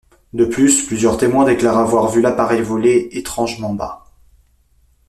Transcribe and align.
De 0.33 0.45
plus, 0.45 0.87
plusieurs 0.87 1.15
témoins 1.17 1.45
déclarent 1.45 1.77
avoir 1.77 2.09
vu 2.09 2.21
l’appareil 2.21 2.63
voler 2.63 3.09
étrangement 3.11 3.71
bas. 3.75 4.05